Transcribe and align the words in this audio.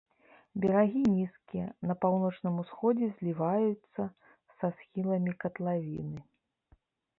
Берагі 0.61 1.01
нізкія, 1.17 1.65
на 1.89 1.93
паўночным 2.05 2.55
усходзе 2.63 3.11
зліваюцца 3.19 4.01
са 4.57 4.67
схіламі 4.81 5.31
катлавіны. 5.45 6.19